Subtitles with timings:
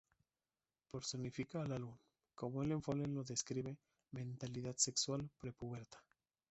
[0.91, 1.95] Personifica al álbum,
[2.33, 3.77] como Ellen Foley lo describe,
[4.09, 6.01] "mentalidad sexual pre-puberta".